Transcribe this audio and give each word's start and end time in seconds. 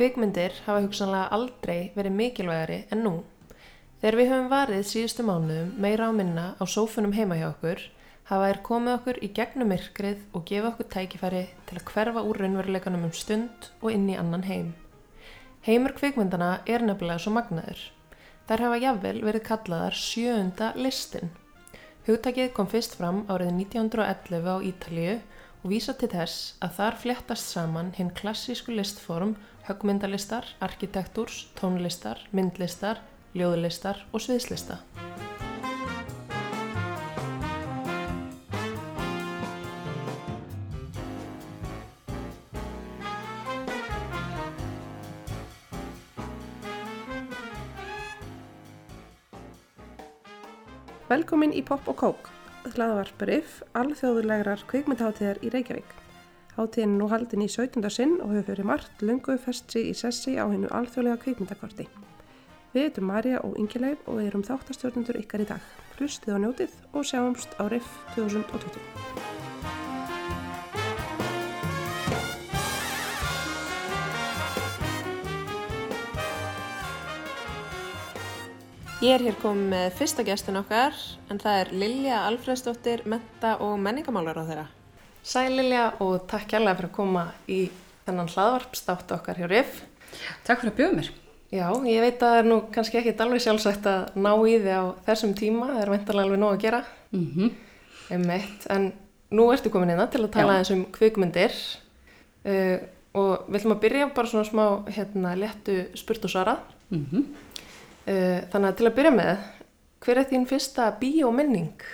Kvikmyndir 0.00 0.54
hafa 0.64 0.80
hugsanlega 0.80 1.26
aldrei 1.36 1.90
verið 1.92 2.14
mikilvægari 2.16 2.76
en 2.94 3.02
nú. 3.04 3.10
Þegar 4.00 4.16
við 4.16 4.30
höfum 4.30 4.46
varið 4.48 4.84
síðustu 4.88 5.24
mánuðum 5.28 5.74
meira 5.84 6.06
á 6.08 6.12
minna 6.16 6.44
á 6.56 6.64
sófunum 6.64 7.12
heima 7.12 7.36
hjá 7.36 7.50
okkur, 7.50 7.82
hafa 8.30 8.46
þær 8.48 8.60
komið 8.64 8.94
okkur 8.94 9.18
í 9.20 9.28
gegnum 9.36 9.68
myrkrið 9.68 10.22
og 10.32 10.46
gefa 10.48 10.70
okkur 10.70 10.88
tækifæri 10.94 11.42
til 11.68 11.76
að 11.76 11.84
hverfa 11.90 12.22
úr 12.30 12.40
raunveruleikanum 12.40 13.04
um 13.10 13.12
stund 13.12 13.68
og 13.82 13.90
inn 13.92 14.08
í 14.08 14.16
annan 14.16 14.46
heim. 14.48 14.70
Heimur 15.68 15.92
kvikmyndana 16.00 16.48
er 16.64 16.80
nefnilega 16.88 17.20
svo 17.20 17.34
magnaður. 17.36 17.84
Þær 18.48 18.64
hafa 18.64 18.82
jafnvel 18.86 19.20
verið 19.28 19.46
kallaðar 19.50 20.00
sjöunda 20.00 20.70
listin. 20.80 21.28
Hugtakið 22.08 22.54
kom 22.56 22.72
fyrst 22.72 22.96
fram 22.96 23.26
árið 23.28 23.52
1911 23.66 24.48
á 24.48 24.56
Ítalíu 24.64 25.20
og 25.60 25.70
vísa 25.72 25.92
til 25.98 26.08
þess 26.12 26.54
að 26.64 26.76
þar 26.78 26.98
fléttast 27.02 27.52
saman 27.52 27.92
hinn 27.96 28.12
klassísku 28.16 28.72
listform 28.72 29.36
högmyndalistar, 29.68 30.46
arkitektúrs, 30.60 31.46
tónlistar, 31.58 32.24
myndlistar, 32.32 33.02
ljóðlistar 33.36 34.04
og 34.12 34.24
sviðslista. 34.24 34.80
Velkomin 51.10 51.50
í 51.50 51.64
Pop 51.66 51.88
og 51.90 51.96
Kók, 51.98 52.28
hlaðvarpariff 52.76 53.60
alþjóðulegrar 53.78 54.62
kvikmyndaháttíðar 54.70 55.40
í 55.44 55.50
Reykjavík. 55.54 55.96
Háttíðin 56.56 56.98
nú 56.98 57.08
haldin 57.10 57.44
í 57.46 57.48
17. 57.48 57.86
sinn 57.94 58.18
og 58.20 58.34
hefur 58.34 58.50
fyrir 58.50 58.68
margt 58.68 59.04
lungu 59.06 59.38
festri 59.40 59.86
í 59.90 59.96
sessi 59.96 60.36
á 60.36 60.44
hennu 60.44 60.68
alþjóðlega 60.68 61.22
kvikmyndakorti. 61.24 61.88
Við 62.74 62.86
heitum 62.86 63.10
Marja 63.10 63.42
og 63.46 63.58
Ingileif 63.58 64.06
og 64.06 64.22
erum 64.22 64.46
þáttastjórnundur 64.46 65.18
ykkar 65.22 65.46
í 65.46 65.50
dag. 65.50 65.66
Hlustið 65.98 66.36
á 66.36 66.38
njótið 66.44 66.78
og 66.94 67.10
sjáumst 67.10 67.58
á 67.58 67.66
Riff 67.70 68.00
2020. 68.14 69.29
Ég 79.00 79.14
er 79.16 79.22
hér 79.24 79.36
komið 79.40 79.70
með 79.72 79.94
fyrsta 79.96 80.20
gestin 80.28 80.60
okkar 80.60 80.96
en 81.32 81.38
það 81.40 81.54
er 81.62 81.68
Lilja 81.72 82.18
Alfredsdóttir, 82.28 83.00
menta 83.08 83.54
og 83.64 83.78
menningamálar 83.80 84.36
á 84.36 84.44
þeirra. 84.44 84.64
Sæl 85.24 85.54
Lilja 85.56 85.86
og 86.04 86.26
takk 86.28 86.50
kærlega 86.50 86.76
fyrir 86.76 86.90
að 86.90 86.98
koma 86.98 87.22
í 87.48 87.62
þennan 88.04 88.28
hlaðvarpstátt 88.28 89.14
okkar 89.16 89.40
hjá 89.40 89.46
Riff. 89.48 89.80
Takk 90.44 90.60
fyrir 90.60 90.74
að 90.74 90.76
bjóða 90.82 90.98
mér. 90.98 91.10
Já, 91.48 91.64
ég 91.88 92.04
veit 92.04 92.20
að 92.20 92.26
það 92.26 92.42
er 92.42 92.52
nú 92.52 92.60
kannski 92.76 93.00
ekki 93.00 93.16
alveg 93.24 93.44
sjálfsagt 93.46 93.88
að 93.88 94.20
ná 94.20 94.30
í 94.36 94.60
þið 94.60 94.70
á 94.76 94.84
þessum 95.08 95.36
tíma, 95.40 95.72
það 95.72 95.82
er 95.86 95.96
veintalega 95.96 96.28
alveg 96.28 96.44
nóg 96.44 96.52
að 96.52 96.62
gera. 96.68 96.84
Mm 97.16 97.26
-hmm. 97.32 97.50
Einmitt, 98.10 98.66
en 98.68 98.92
nú 99.30 99.50
ertu 99.52 99.70
komin 99.70 99.96
inn 99.96 100.08
til 100.12 100.24
að 100.24 100.32
tala 100.36 100.58
eins 100.58 100.70
um 100.76 100.84
kvikmyndir 100.92 101.52
uh, 102.44 102.78
og 103.14 103.48
við 103.48 103.56
ætlum 103.56 103.78
að 103.78 103.80
byrja 103.80 104.14
bara 104.14 104.28
svona 104.28 104.44
smá 104.44 104.66
hérna, 104.92 105.34
léttu 105.34 105.86
spurt 105.96 106.24
og 106.24 106.30
svara. 106.30 106.58
Mm 106.90 107.06
-hmm. 107.12 107.24
Uh, 108.10 108.36
þannig 108.52 108.68
að 108.68 108.76
til 108.80 108.90
að 108.90 108.96
byrja 108.98 109.14
með, 109.16 109.48
hver 110.04 110.20
er 110.20 110.28
þín 110.32 110.46
fyrsta 110.50 110.90
bíóminning? 111.00 111.86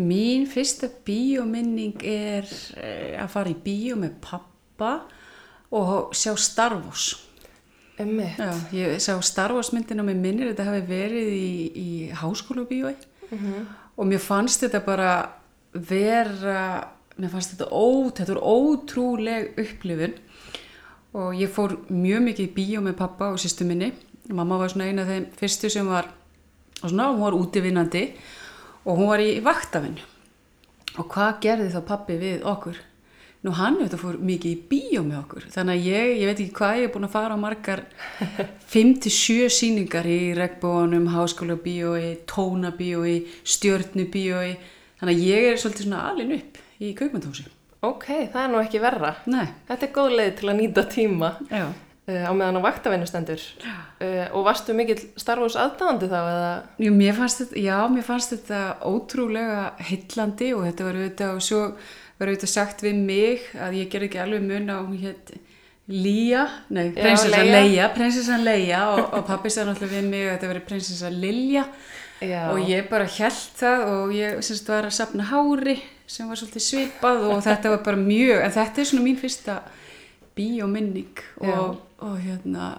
Mín 0.00 0.46
fyrsta 0.50 0.90
bíóminning 1.06 2.04
er 2.06 2.46
uh, 2.50 3.24
að 3.24 3.32
fara 3.34 3.52
í 3.52 3.58
bíó 3.64 3.98
með 4.00 4.16
pappa 4.24 4.92
og 5.70 6.14
sjá 6.16 6.34
Star 6.40 6.74
Wars. 6.80 7.12
Einmitt. 8.00 8.40
Já, 8.40 8.54
ég 8.74 9.02
sá 9.04 9.12
Star 9.24 9.52
Wars 9.52 9.74
myndin 9.76 10.00
og 10.00 10.08
mér 10.08 10.18
minnir 10.18 10.50
þetta 10.50 10.70
hafi 10.70 10.86
verið 10.88 11.34
í, 11.36 11.52
í 11.76 11.88
háskólu 12.16 12.66
bíói 12.68 12.96
Mm 13.30 13.68
og 14.00 14.08
mér 14.08 14.22
fannst 14.24 14.64
þetta 14.64 14.80
bara 14.84 15.10
vera, 15.76 16.60
mér 17.20 17.32
fannst 17.32 17.54
þetta 17.54 17.68
ó, 17.68 18.08
þetta 18.08 18.36
var 18.36 18.44
ótrúleg 18.48 19.60
upplifun 19.60 20.14
og 21.20 21.34
ég 21.36 21.50
fór 21.52 21.76
mjög 21.90 22.24
mikið 22.28 22.46
í 22.46 22.54
bíó 22.54 22.84
með 22.84 22.96
pappa 23.02 23.32
og 23.34 23.40
sýstu 23.42 23.66
minni 23.68 23.90
mamma 24.36 24.58
var 24.60 24.72
svona 24.72 24.86
eina 24.90 25.02
af 25.04 25.10
þeim 25.12 25.26
fyrstu 25.40 25.70
sem 25.72 25.88
var 25.90 26.08
og 26.80 26.88
svona, 26.90 27.10
hún 27.12 27.24
var 27.24 27.36
útivinnandi 27.36 28.04
og 28.86 28.96
hún 28.96 29.10
var 29.10 29.20
í 29.22 29.40
vaktavinnu. 29.44 30.06
Og 30.98 31.06
hvað 31.12 31.40
gerði 31.44 31.68
þá 31.74 31.80
pappi 31.86 32.16
við 32.20 32.46
okkur? 32.48 32.78
Nú 33.40 33.54
hann 33.56 33.78
auðvitað 33.78 34.02
fór 34.02 34.16
mikið 34.20 34.50
í 34.52 34.56
bíó 34.68 35.02
með 35.04 35.18
okkur. 35.22 35.44
Þannig 35.54 35.78
að 35.78 35.86
ég, 35.88 36.08
ég 36.20 36.28
veit 36.28 36.40
ekki 36.42 36.56
hvað 36.58 36.80
ég 36.80 36.88
er 36.88 36.92
búin 36.92 37.06
að 37.06 37.14
fara 37.14 37.36
á 37.36 37.40
margar 37.40 37.82
5-7 38.74 39.48
síningar 39.54 40.08
í 40.08 40.18
regnbónum, 40.36 41.06
háskóla 41.14 41.56
bíói 41.60 42.18
tónabíói, 42.28 43.14
stjörnubíói 43.48 44.50
þannig 45.00 45.14
að 45.14 45.24
ég 45.24 45.48
er 45.52 45.62
svolítið 45.62 45.86
svona 45.86 46.02
alin 46.10 46.34
upp 46.36 46.60
í 46.80 46.92
kaupmyndhósi 46.98 47.46
Ok, 47.80 48.04
það 48.28 48.42
er 48.42 48.50
nú 48.52 48.58
ekki 48.60 48.80
verra. 48.82 49.14
Nei, 49.32 49.46
Þetta 49.70 49.86
er 49.86 49.92
góð 49.96 50.16
leið 50.18 50.34
til 50.36 50.48
að 50.52 50.58
nýta 50.58 50.82
tíma. 50.92 51.30
Já 51.48 51.64
á 52.26 52.32
meðan 52.36 52.60
á 52.60 52.66
vaktavinnustendur. 52.66 53.42
Uh, 54.00 54.26
og 54.36 54.46
varstu 54.48 54.74
mikill 54.76 55.00
Star 55.20 55.42
Wars 55.42 55.58
aðdáðandi 55.60 56.10
þá 56.10 56.18
eða? 56.20 56.54
Jú, 56.82 56.94
mér 56.96 57.18
fannst 57.18 57.44
þetta, 57.44 57.60
já, 57.64 57.76
mér 57.92 58.06
fannst 58.06 58.34
þetta 58.34 58.62
ótrúlega 58.88 59.62
hillandi 59.90 60.50
og 60.56 60.66
þetta 60.68 60.88
var 60.88 61.00
auðvitað 61.00 61.36
og 61.36 61.46
svo 61.46 61.62
var 62.20 62.32
auðvitað 62.32 62.52
sagt 62.54 62.84
við 62.84 62.98
mig 63.04 63.46
að 63.56 63.78
ég 63.80 63.92
ger 63.92 64.08
ekki 64.08 64.20
alveg 64.22 64.44
mun 64.44 64.74
á 64.74 64.78
hún 64.80 64.98
hétt 65.00 65.32
Lía, 65.90 66.44
nei, 66.70 66.92
prinsessan 66.94 67.48
Leia. 67.50 67.88
Prinsessan 67.90 68.44
Leia 68.46 68.84
og, 68.92 69.00
og 69.16 69.24
pappi 69.26 69.50
sagði 69.50 69.72
náttúrulega 69.72 69.96
við 69.96 70.10
mig 70.12 70.26
að 70.28 70.36
þetta 70.36 70.50
veri 70.52 70.62
prinsessan 70.68 71.16
Lilja 71.18 71.64
Já. 72.20 72.44
og 72.52 72.68
ég 72.68 72.86
bara 72.90 73.08
held 73.10 73.56
það 73.58 73.86
og 73.88 74.12
ég 74.14 74.38
semst 74.46 74.70
var 74.70 74.86
að 74.86 74.94
sapna 74.94 75.26
hári 75.32 75.80
sem 76.06 76.28
var 76.30 76.38
svolítið 76.38 76.66
svipað 76.66 77.26
og 77.32 77.42
þetta 77.42 77.72
var 77.74 77.82
bara 77.88 77.98
mjög, 78.04 78.36
en 78.44 78.54
þetta 78.54 78.82
er 78.82 78.90
svona 78.92 79.06
mín 79.08 79.18
fyrsta 79.18 79.56
bíóminning 80.38 81.20
og, 81.42 81.80
og 82.04 82.16
hérna, 82.22 82.72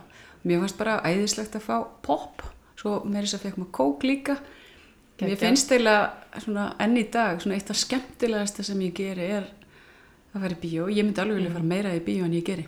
mér 0.44 0.64
fannst 0.64 0.80
bara 0.80 1.00
æðislegt 1.06 1.56
að 1.60 1.68
fá 1.68 1.78
pop, 2.06 2.44
svo 2.80 3.00
með 3.06 3.28
þess 3.28 3.38
að 3.38 3.46
fekk 3.48 3.62
maður 3.62 3.74
kók 3.78 4.06
líka 4.08 4.38
mér 5.22 5.36
Geggjað. 5.36 5.42
finnst 5.44 5.72
eiginlega 5.72 6.68
enn 6.82 6.98
í 6.98 7.08
dag 7.14 7.42
svona 7.44 7.58
eitt 7.60 7.70
af 7.70 7.78
skemmtilegasta 7.78 8.66
sem 8.66 8.80
ég 8.88 8.96
geri 8.98 9.28
er 9.38 9.50
að 10.32 10.46
fara 10.46 10.56
í 10.56 10.62
bíó, 10.64 10.88
ég 10.90 11.06
myndi 11.06 11.22
alveg 11.22 11.42
vilja 11.42 11.54
fara 11.54 11.72
meira 11.74 11.94
í 11.94 12.02
bíó 12.06 12.26
en 12.26 12.38
ég 12.40 12.46
geri 12.48 12.66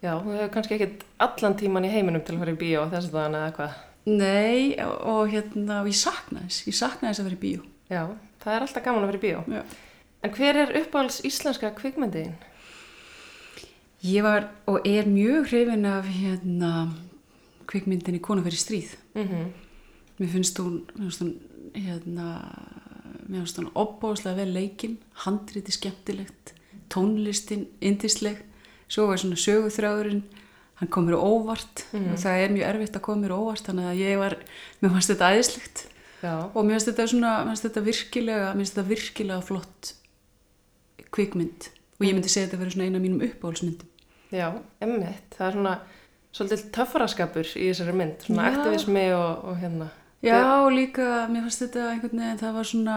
Já, 0.00 0.14
þú 0.16 0.32
hefur 0.32 0.52
kannski 0.54 0.76
ekkit 0.78 1.02
allan 1.20 1.54
tíman 1.60 1.84
í 1.84 1.92
heiminum 1.92 2.22
til 2.24 2.38
að 2.38 2.44
fara 2.44 2.54
í 2.54 2.60
bíó 2.60 2.86
þess 2.88 3.10
að 3.10 3.16
þannig 3.18 3.42
eða 3.42 3.54
hvað. 3.58 3.72
Nei, 4.08 4.60
og, 4.80 5.26
hérna, 5.28 5.82
og 5.82 5.90
ég 5.90 5.98
sakna 6.00 6.44
þess, 6.46 6.60
ég 6.70 6.76
sakna 6.78 7.10
þess 7.10 7.20
að 7.20 7.26
vera 7.28 7.36
í 7.36 7.42
bíó. 7.42 7.66
Já, 7.90 8.00
það 8.40 8.54
er 8.54 8.64
alltaf 8.64 8.86
gaman 8.86 9.04
að 9.04 9.10
fara 9.10 9.20
í 9.20 9.24
bíó. 9.26 9.42
Já. 9.52 9.60
En 10.24 10.32
hver 10.38 10.60
er 10.62 10.72
uppáhalds 10.80 11.18
íslenska 11.28 11.72
kvikmyndiðin? 11.76 12.32
Ég 14.02 14.24
var 14.24 14.48
og 14.66 14.86
er 14.88 15.08
mjög 15.08 15.50
hrifin 15.50 15.84
af 15.84 16.06
hérna 16.08 16.90
kvikmyndinni 17.68 18.20
Kona 18.24 18.42
fyrir 18.42 18.60
stríð. 18.60 18.96
Mm 19.14 19.50
Mér 20.20 20.28
finnst 20.28 20.58
hún, 20.60 20.82
mér 20.98 21.08
finnst 21.08 21.22
hún 21.22 21.30
hérna, 21.72 22.24
mér 23.24 23.40
finnst 23.40 23.56
hún 23.56 23.70
opbáslega 23.72 24.36
vel 24.36 24.52
leikinn, 24.52 24.98
handriti 25.24 25.72
skemmtilegt, 25.72 26.52
tónlistin 26.92 27.62
indisleg, 27.80 28.42
svo 28.84 29.06
var 29.08 29.16
svona 29.16 29.38
söguþráðurinn, 29.40 30.20
hann 30.76 30.92
kom 30.92 31.08
mér 31.08 31.16
óvart 31.16 31.86
og 31.96 32.20
það 32.20 32.42
er 32.42 32.52
mjög 32.52 32.68
erfitt 32.68 33.00
að 33.00 33.04
koma 33.06 33.24
mér 33.24 33.32
óvart 33.32 33.64
þannig 33.64 33.88
að 33.88 34.02
ég 34.02 34.20
var, 34.20 34.36
mér 34.82 34.92
fannst 34.92 35.14
þetta 35.14 35.32
æðislegt. 35.32 35.84
Já, 36.20 36.34
og 36.52 36.60
mér 36.60 36.76
finnst 36.76 36.92
þetta 36.92 37.10
svona, 37.14 37.32
mér 37.40 37.54
finnst 37.54 37.68
þetta 37.70 37.86
virkilega, 37.88 38.52
mér 38.52 38.60
finnst 38.60 38.76
þetta 38.76 38.88
virkilega 38.92 39.40
flott 39.48 39.94
kvikmynd 41.16 41.72
og 42.00 42.06
ég 42.08 42.16
myndi 42.16 42.32
segja 42.32 42.48
þetta 42.48 42.56
að 42.58 42.64
vera 42.64 42.74
svona 42.74 42.88
eina 42.88 42.98
af 42.98 43.04
mínum 43.04 43.24
uppáhaldsmyndum. 43.28 43.88
já, 44.32 44.46
emmitt. 44.80 45.34
Það 45.36 45.46
er 45.46 45.52
svona 45.58 45.74
svolítið 46.34 46.68
töffaraskapur 46.74 47.48
í 47.58 47.66
þessari 47.70 47.96
mynd, 47.98 48.22
svona 48.26 48.46
Já. 48.46 48.52
aktivismi 48.54 49.06
og, 49.16 49.44
og 49.50 49.58
hérna. 49.58 49.88
Já, 50.22 50.38
og 50.62 50.70
líka, 50.76 51.26
mér 51.32 51.46
fannst 51.46 51.64
þetta 51.64 51.86
einhvern 51.94 52.20
veginn, 52.22 52.38
það 52.38 52.56
var 52.58 52.68
svona, 52.68 52.96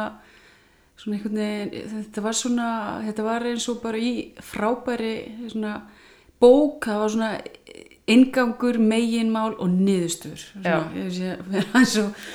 svona 0.99 1.17
einhvern 1.17 1.39
veginn, 1.39 1.91
þetta 1.95 2.23
var 2.25 2.37
svona, 2.37 2.69
þetta 3.07 3.25
var 3.29 3.47
eins 3.49 3.67
og 3.71 3.81
bara 3.83 4.01
í 4.03 4.13
frábæri 4.43 5.13
svona 5.53 5.73
bók, 6.43 6.83
það 6.85 7.01
var 7.03 7.13
svona 7.15 7.31
ingangur, 8.13 8.77
meginmál 8.83 9.53
og 9.55 9.71
niðurstöður. 9.71 10.43
Svona, 10.51 10.75
Já. 10.75 10.79
ég 10.99 11.13
sé, 11.15 11.35
vera 11.47 11.79
eins 11.79 11.97
og 12.03 12.25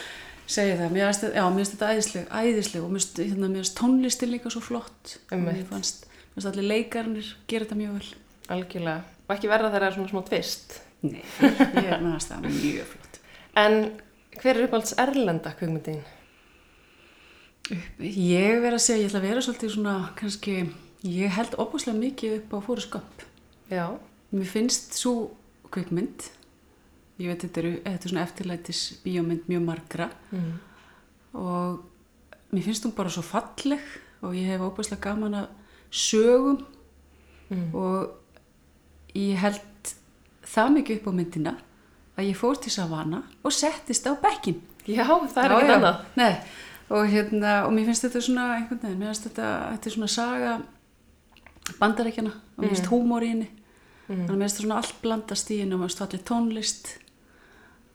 segja 0.49 0.79
það, 0.81 0.95
mér 0.97 1.07
finnst 1.07 1.23
þetta, 1.29 1.53
þetta 1.61 1.93
æðisleg, 1.93 2.29
æðisleg 2.33 2.83
og 2.87 2.91
mér 2.95 3.05
finnst, 3.05 3.23
hérna, 3.23 3.65
tónlistin 3.79 4.33
líka 4.33 4.51
svo 4.51 4.65
flott. 4.65 5.19
og 5.29 5.37
Einmitt. 5.37 5.61
Mér 5.61 5.71
fannst, 5.77 6.08
allir 6.47 6.63
leikarnir 6.69 7.31
gera 7.51 7.65
þetta 7.65 7.77
mjög 7.81 7.93
vel. 7.99 8.11
Algjörlega. 8.49 9.03
Og 9.29 9.35
ekki 9.37 9.49
verða 9.51 9.71
þeirra 9.75 9.91
svona 9.95 10.09
smá 10.13 10.23
tvist. 10.29 10.79
Nei, 11.03 11.23
ég 11.43 11.91
er 11.93 12.01
með 12.03 12.21
það 12.27 12.47
mjög 12.49 12.87
flott. 12.93 13.19
En 13.59 13.77
hver 14.39 14.55
er 14.57 14.65
uppáhalds 14.69 14.95
erlenda 14.99 15.53
kvikmyndiðin? 15.59 16.05
Ég 18.01 18.61
verð 18.63 18.79
að 18.79 18.85
segja, 18.85 19.03
ég 19.03 19.11
ætla 19.11 19.21
að 19.21 19.27
vera 19.29 19.43
svolítið 19.45 19.73
svona, 19.75 19.95
kannski, 20.17 20.55
ég 21.05 21.35
held 21.37 21.57
opaslega 21.61 21.99
mikið 22.01 22.37
upp 22.39 22.55
á 22.57 22.59
Gump. 22.95 23.25
Já, 23.69 23.87
Mér 24.33 24.45
finnst 24.49 24.93
svo 24.97 25.31
kvikmynd. 25.73 26.27
Ég 27.19 27.29
veit 27.33 27.43
þetta, 27.45 27.61
eru, 27.63 27.71
þetta 27.85 28.05
er 28.07 28.13
svona 28.13 28.25
eftirlætis 28.25 28.81
bíómynd 29.05 29.47
mjög 29.49 29.63
margra 29.65 30.11
Mm. 30.31 30.59
og 31.35 31.81
mér 32.53 32.63
finnst 32.65 32.85
hún 32.85 32.95
bara 32.95 33.09
svo 33.11 33.23
falleg 33.23 33.81
og 34.23 34.35
ég 34.35 34.47
hef 34.47 34.61
óbærslega 34.61 35.01
gaman 35.01 35.35
að 35.35 35.49
sögum. 35.91 36.65
Mm. 37.49 37.71
og 37.73 38.11
ég 39.17 39.39
held 39.41 39.93
það 40.45 40.73
mikið 40.75 40.99
upp 40.99 41.07
á 41.09 41.13
myndina 41.17 41.53
að 42.19 42.27
ég 42.29 42.37
fór 42.37 42.59
til 42.61 42.73
Savana 42.75 43.23
og 43.41 43.55
settist 43.55 44.05
á 44.05 44.13
bekkin. 44.21 44.59
Já, 44.85 45.07
það 45.07 45.39
er 45.45 45.55
ekkert 45.55 45.75
annað. 45.79 46.03
Nei, 46.19 46.33
og 46.93 47.09
hérna, 47.09 47.55
og 47.65 47.73
mér 47.77 47.89
finnst 47.89 48.05
þetta 48.05 48.23
svona 48.25 48.49
einhvern 48.57 48.83
veginn, 48.83 49.01
mér 49.01 49.13
finnst 49.13 49.29
þetta, 49.31 49.49
þetta 49.75 49.95
svona 49.95 50.11
saga 50.13 50.53
bandarækjana 51.79 52.35
og 52.35 52.61
mér 52.61 52.75
finnst 52.75 52.91
húmor 52.93 53.25
í 53.25 53.33
henni. 53.33 53.49
Að 54.09 54.35
mér 54.35 54.45
finnst 54.47 54.63
svona 54.63 54.81
allt 54.83 55.01
blandast 55.05 55.53
í 55.53 55.61
henni 55.63 55.77
og 55.77 55.83
mér 55.83 55.93
finnst 55.93 56.05
allir 56.05 56.25
tónlist. 56.29 56.93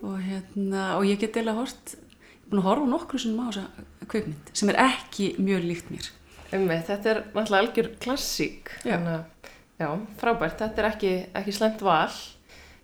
Og 0.04 0.18
hérna, 0.22 0.96
og 0.98 1.06
ég 1.10 1.22
get 1.22 1.38
eða 1.42 1.58
hort 1.62 1.94
ég 1.94 2.50
er 2.50 2.52
búin 2.52 2.64
að 2.64 2.68
horfa 2.68 2.90
nokkru 2.92 3.22
sem 3.22 3.38
á 3.40 3.46
þessa 3.48 3.86
kveikmynd 4.12 4.50
sem 4.54 4.72
er 4.74 4.80
ekki 4.84 5.30
mjög 5.40 5.70
líkt 5.70 5.94
mér 5.94 6.10
Einmitt, 6.54 6.86
þetta 6.90 7.12
er 7.12 7.22
náttúrulega 7.34 7.62
algjör 7.64 7.90
klassík. 8.04 8.74
Já. 8.86 8.98
Að, 9.00 9.50
já, 9.82 9.88
frábært. 10.22 10.60
Þetta 10.62 10.84
er 10.84 10.90
ekki, 10.92 11.14
ekki 11.42 11.56
slemt 11.58 11.82
val. 11.86 12.14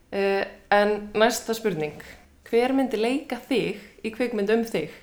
Uh, 0.09 0.41
en 0.73 0.95
næsta 1.17 1.53
spurning. 1.57 2.01
Hver 2.49 2.73
myndi 2.73 2.97
leika 2.97 3.37
þig 3.45 3.77
í 4.01 4.13
kvikmynd 4.15 4.49
um 4.55 4.65
þig? 4.65 4.93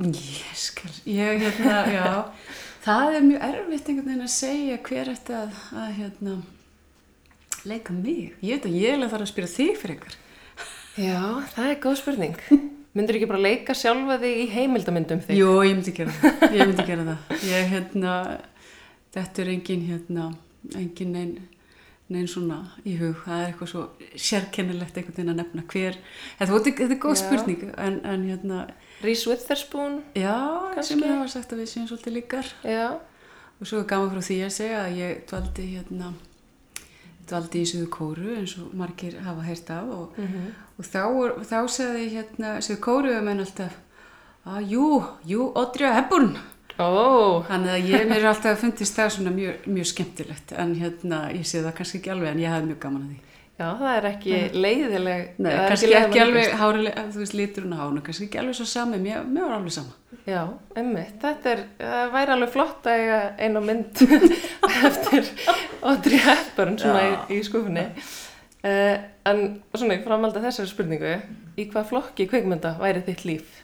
Ég 0.00 0.56
skal, 0.56 0.92
ég 1.10 1.42
hérna, 1.42 1.80
já 1.90 2.10
það 2.84 3.16
er 3.16 3.26
mjög 3.26 3.44
erfitt 3.50 3.88
einhvern 3.90 4.08
veginn 4.08 4.24
að 4.24 4.32
segja 4.32 4.80
hver 4.86 5.12
ætti 5.12 5.36
að, 5.36 5.60
að 5.76 5.88
hérna 5.98 6.36
leika 7.68 7.92
mig, 7.92 8.36
ég 8.40 8.56
veit 8.56 8.68
að 8.70 8.76
ég 8.80 8.94
er 8.94 9.04
að 9.04 9.12
fara 9.12 9.26
að 9.26 9.32
spyrja 9.34 9.54
þig 9.58 9.80
fyrir 9.82 9.96
ykkur 9.98 10.18
Já, 11.00 11.20
það 11.54 11.66
er 11.68 11.76
góð 11.80 11.98
spurning. 12.00 12.38
Myndur 12.98 13.14
ekki 13.20 13.28
bara 13.30 13.38
leika 13.44 13.74
sjálfa 13.78 14.16
þig 14.18 14.38
í 14.42 14.46
heimildamyndum 14.50 15.20
þig? 15.22 15.36
Jú, 15.38 15.50
ég 15.62 15.76
myndi 15.78 15.92
gera 15.94 16.10
það, 16.16 16.46
ég 16.56 16.66
myndi 16.66 16.86
gera 16.88 17.04
það. 17.06 17.34
Ég, 17.46 17.68
hérna, 17.70 18.14
þetta 19.14 19.42
er 19.44 19.50
engin, 19.52 19.84
hérna, 19.86 20.24
engin 20.80 21.12
neinn, 21.14 21.36
neinn 22.10 22.26
svona 22.32 22.56
í 22.82 22.96
hug. 22.98 23.20
Það 23.22 23.36
er 23.44 23.52
eitthvað 23.52 23.70
svo 23.70 23.84
sérkennilegt 24.26 24.98
einhvern 24.98 25.16
veginn 25.20 25.30
að 25.34 25.38
nefna 25.44 25.64
hver. 25.70 26.00
Þetta, 26.40 26.50
þetta, 26.56 26.72
þetta 26.80 26.96
er 26.96 27.02
góð 27.04 27.14
Já. 27.14 27.20
spurning, 27.22 27.62
en, 27.86 28.00
en 28.14 28.26
hérna, 28.32 28.64
Reese 29.04 29.30
Witherspoon? 29.30 30.00
já, 30.18 30.34
Kannski. 30.74 30.88
sem 30.96 31.04
ég 31.06 31.14
hafa 31.14 31.30
sagt 31.36 31.54
að 31.54 31.62
við 31.62 31.70
séum 31.76 31.86
svolítið 31.92 32.16
líkar. 32.18 32.50
Já. 32.66 32.88
Og 33.60 33.68
svo 33.70 33.84
er 33.84 33.86
gaman 33.92 34.10
frá 34.16 34.24
því 34.24 34.40
að 34.48 34.52
segja 34.58 34.82
að 34.88 34.98
ég 34.98 35.22
dvaldi, 35.30 35.68
hérna, 35.76 36.10
dvaldi 37.30 37.62
í 37.64 37.68
Suðu 37.70 37.88
Kóru 37.94 38.34
eins 38.36 38.56
og 38.60 38.74
margir 38.76 39.16
hafa 39.24 39.44
heyrt 39.46 39.70
af 39.76 39.88
og, 39.96 40.18
Mm 40.18 40.50
og 40.80 40.86
þá, 40.88 41.02
þá 41.44 41.58
segði 41.68 42.06
hérna, 42.14 42.54
Suðu 42.64 42.80
Kóru 42.86 43.10
um 43.18 43.26
enn 43.28 43.42
alltaf, 43.44 43.74
að 44.48 44.70
jú, 44.72 44.86
jú, 45.28 45.50
Audrey 45.60 45.92
Hepburn. 45.92 46.30
Ó, 46.80 47.44
Þannig 47.44 47.74
að 47.74 47.88
ég 47.90 48.06
mér 48.08 48.24
alltaf 48.30 48.62
fundist 48.62 48.96
það 48.96 49.10
svona 49.12 49.32
mjög, 49.34 49.66
mjög 49.68 49.90
skemmtilegt 49.90 50.54
en 50.56 50.72
hérna 50.80 51.18
ég 51.34 51.44
sé 51.44 51.60
það 51.60 51.74
kannski 51.76 52.00
ekki 52.00 52.14
alveg 52.14 52.32
en 52.32 52.40
ég 52.40 52.54
hafði 52.54 52.70
mjög 52.70 52.80
gaman 52.86 53.02
að 53.04 53.10
því. 53.10 53.29
Já, 53.60 53.66
það 53.76 53.90
er 53.92 54.06
ekki 54.08 54.38
leiðileg. 54.56 55.24
Nei, 55.36 55.50
er 55.52 55.66
kannski 55.68 55.90
leiðileg 55.90 56.08
ekki 56.08 56.22
alveg 56.24 56.54
hárileg, 56.60 57.00
þú 57.12 57.22
veist, 57.22 57.36
lítur 57.36 57.66
hún 57.66 57.76
á 57.76 57.80
hánu, 57.82 58.02
kannski 58.06 58.26
ekki 58.26 58.40
alveg 58.40 58.56
svo 58.56 58.66
sami, 58.70 59.00
mér, 59.02 59.26
mér 59.28 59.46
var 59.46 59.58
alveg 59.58 59.74
sama. 59.76 59.96
Já, 60.24 60.40
emmitt. 60.78 61.14
Þetta 61.20 61.52
er, 61.52 61.62
það 61.80 62.10
væri 62.14 62.34
alveg 62.36 62.52
flott 62.54 62.88
að 62.88 63.04
eiga 63.04 63.20
einu 63.40 63.62
mynd 63.64 64.02
eftir 64.88 65.30
Audrey 65.80 66.24
Hepburn 66.24 66.80
svona 66.80 67.04
í, 67.06 67.14
í 67.36 67.40
skufinni. 67.46 67.86
Uh, 68.60 68.96
en 69.28 69.44
svona, 69.72 69.96
ég 69.96 70.04
framhaldi 70.04 70.40
að 70.40 70.50
þessari 70.50 70.72
spurningu, 70.72 71.14
í 71.56 71.68
hvað 71.70 71.88
flokki 71.92 72.28
kvikmynda 72.30 72.74
væri 72.80 73.04
þitt 73.06 73.26
líf? 73.28 73.60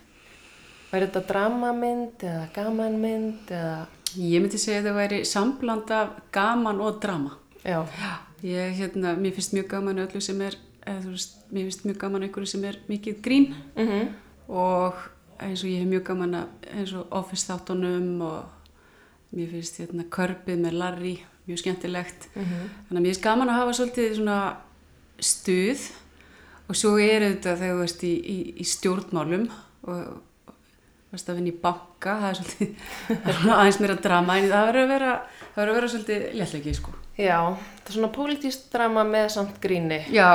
Væri 0.93 1.09
þetta 1.09 1.25
dramamynd 1.29 2.25
eða 2.25 2.47
gamanmynd 2.55 3.53
eða... 3.53 3.77
Ég 4.17 4.41
myndi 4.41 4.57
segja 4.61 4.81
að 4.81 4.87
það 4.89 5.01
væri 5.01 5.19
sambland 5.29 5.91
af 5.93 6.15
gaman 6.33 6.79
og 6.81 7.03
drama. 7.03 7.35
Já, 7.67 7.83
Ég, 8.45 8.77
hérna, 8.77 9.15
mér 9.17 9.33
finnst 9.33 9.55
mjög 9.57 9.71
gaman 9.71 10.03
öllu 10.05 10.21
sem 10.21 10.41
er, 10.45 10.59
eða, 10.85 11.01
þú 11.07 11.15
veist, 11.15 11.39
mér 11.51 11.69
finnst 11.69 11.87
mjög 11.89 11.99
gaman 12.03 12.27
einhverju 12.27 12.51
sem 12.53 12.65
er 12.69 12.81
mikið 12.91 13.21
grín. 13.25 13.53
Mm 13.77 14.15
og 14.47 14.95
eins 15.43 15.65
og 15.65 15.71
ég 15.71 15.81
hef 15.83 15.89
mjög 15.91 16.05
gaman 16.07 16.35
að 16.39 16.69
eins 16.71 16.93
og 16.95 17.15
office 17.19 17.49
þáttunum 17.49 18.21
og 18.23 19.35
mér 19.35 19.49
finnst 19.51 19.81
hérna 19.81 20.05
körpið 20.07 20.61
með 20.63 20.77
Larry 20.79 21.17
mjög 21.49 21.63
skemmtilegt. 21.65 22.29
Mhm. 22.35 22.63
þannig 22.87 22.99
að 22.99 23.03
mér 23.03 23.11
finnst 23.11 23.23
gaman 23.23 23.49
að 23.49 23.59
hafa 23.61 23.73
svolítið 23.73 24.15
svona 24.17 24.57
stuð. 25.19 25.91
Og 26.69 26.75
svo 26.75 26.99
er 26.99 27.21
þetta 27.23 27.57
þegar 27.57 27.75
þú 27.75 27.83
veist 27.85 28.03
í, 28.03 28.15
í, 28.27 28.39
í 28.59 28.65
stjórnmálum 28.67 29.51
og 29.87 30.23
varst 31.13 31.29
að 31.31 31.37
vinna 31.39 31.53
í 31.53 31.61
banka 31.63 32.17
það 32.23 32.31
er 32.31 32.39
svolítið 32.41 33.51
aðeins 33.57 33.81
meira 33.81 33.99
drama 34.03 34.39
en 34.39 34.49
það 34.51 34.67
verður 34.67 34.83
að 34.83 34.95
vera 34.95 35.13
að 35.57 35.75
vera 35.77 35.91
svolítið 35.93 36.25
léttlegi 36.41 36.75
sko 36.75 36.95
Já, 37.17 37.39
það 37.57 37.89
er 37.91 37.95
svona 37.97 38.13
pólitískt 38.13 38.67
drama 38.73 39.05
með 39.09 39.29
samt 39.37 39.61
gríni. 39.63 40.03
já, 40.13 40.31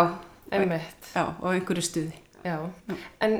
Emmitt. 0.51 1.11
já 1.15 1.25
og 1.39 1.51
einhverju 1.53 1.83
stuði 1.85 2.13
Já, 2.43 2.57
en 3.21 3.35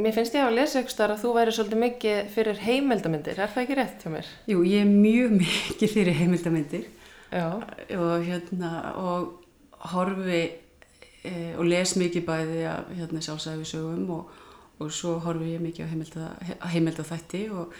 mér 0.00 0.14
finnst 0.16 0.34
ég 0.34 0.42
að 0.42 0.56
lesa 0.58 0.80
ykkur 0.82 0.90
starf 0.94 1.14
að 1.18 1.22
þú 1.22 1.34
væri 1.36 1.52
svolítið 1.54 1.80
mikið 1.84 2.32
fyrir 2.34 2.58
heimildamindir, 2.64 3.38
er 3.38 3.52
það 3.52 3.62
ekki 3.62 3.76
rétt 3.78 4.02
hjá 4.02 4.10
mér? 4.16 4.26
jú, 4.50 4.64
ég 4.66 4.82
er 4.82 4.90
mjög 4.90 5.36
mikið 5.44 5.94
fyrir 5.94 6.18
heimildamindir 6.18 6.88
Já, 7.30 7.46
og 7.94 8.24
hérna 8.26 8.70
og 8.98 9.46
horfi 9.92 10.40
e, 11.22 11.54
og 11.56 11.64
les 11.70 11.94
mikið 11.96 12.24
bæði 12.26 12.64
af 12.66 12.90
hérna, 12.98 13.22
sjálfsæfisögum 13.22 14.10
og, 14.16 14.32
og 14.82 14.90
svo 14.92 15.18
horfi 15.22 15.54
ég 15.54 15.62
mikið 15.62 15.86
á 15.86 15.90
heimilda, 15.92 16.28
heimilda 16.74 17.06
þætti 17.06 17.44
og, 17.54 17.70